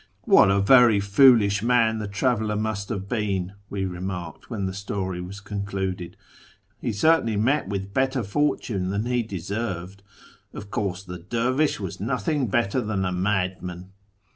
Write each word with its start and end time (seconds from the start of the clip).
'"""What 0.33 0.49
a 0.49 0.59
very 0.59 0.99
foolisli 0.99 1.61
man 1.63 1.99
the 1.99 2.07
traveller 2.07 2.55
must 2.55 2.89
have 2.89 3.07
been," 3.07 3.53
we 3.69 3.85
remarked 3.85 4.49
when 4.49 4.65
the 4.65 4.73
story 4.73 5.21
was 5.21 5.39
concluded;" 5.39 6.17
lie 6.81 6.89
certainly 6.89 7.37
met 7.37 7.67
with 7.69 7.93
better 7.93 8.23
fortune 8.23 8.89
than 8.89 9.05
lie 9.05 9.21
deserved. 9.21 10.01
Of 10.53 10.71
course 10.71 11.03
the 11.03 11.19
dervisli 11.19 11.81
was 11.81 11.99
nothing 11.99 12.47
better 12.47 12.81
than 12.81 13.05
a 13.05 13.11
madman." 13.11 13.91